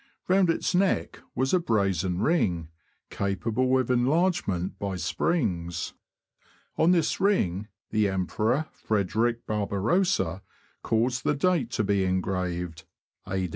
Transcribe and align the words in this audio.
Round 0.27 0.49
its 0.49 0.73
neck 0.73 1.19
was 1.35 1.53
a 1.53 1.59
brazen 1.59 2.17
ring, 2.21 2.69
capable 3.11 3.77
of 3.77 3.91
enlarge 3.91 4.47
ment 4.47 4.79
by 4.79 4.95
springs. 4.95 5.93
On 6.75 6.89
this 6.89 7.19
ring 7.19 7.67
the 7.91 8.07
Emperor 8.09 8.65
Frederick 8.71 9.41
The 9.41 9.41
Pike. 9.41 9.45
Barbarossa 9.69 10.41
caused 10.81 11.23
the 11.23 11.35
date 11.35 11.69
to 11.73 11.83
be 11.83 12.03
engraved 12.03 12.85
A. 13.29 13.47